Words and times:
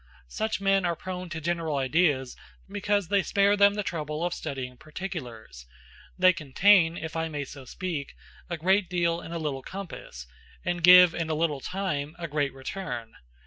Such 0.29 0.59
men 0.59 0.83
are 0.83 0.95
prone 0.95 1.29
to 1.29 1.39
general 1.39 1.75
ideas 1.75 2.35
because 2.67 3.09
they 3.09 3.21
spare 3.21 3.55
them 3.55 3.75
the 3.75 3.83
trouble 3.83 4.25
of 4.25 4.33
studying 4.33 4.75
particulars; 4.75 5.67
they 6.17 6.33
contain, 6.33 6.97
if 6.97 7.15
I 7.15 7.27
may 7.29 7.45
so 7.45 7.65
speak, 7.65 8.15
a 8.49 8.57
great 8.57 8.89
deal 8.89 9.21
in 9.21 9.31
a 9.31 9.37
little 9.37 9.61
compass, 9.61 10.25
and 10.65 10.81
give, 10.83 11.13
in 11.13 11.29
a 11.29 11.35
little 11.35 11.61
time, 11.61 12.15
a 12.17 12.27
great 12.27 12.51
return. 12.51 13.13